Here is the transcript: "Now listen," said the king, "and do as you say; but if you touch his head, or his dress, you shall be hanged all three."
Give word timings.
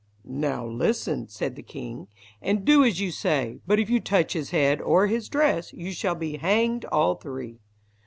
"Now 0.25 0.65
listen," 0.65 1.27
said 1.27 1.55
the 1.55 1.61
king, 1.61 2.07
"and 2.41 2.65
do 2.65 2.83
as 2.83 2.99
you 2.99 3.11
say; 3.11 3.59
but 3.67 3.79
if 3.79 3.87
you 3.87 3.99
touch 3.99 4.33
his 4.33 4.49
head, 4.49 4.81
or 4.81 5.05
his 5.05 5.29
dress, 5.29 5.73
you 5.73 5.91
shall 5.91 6.15
be 6.15 6.37
hanged 6.37 6.85
all 6.85 7.13
three." 7.13 7.59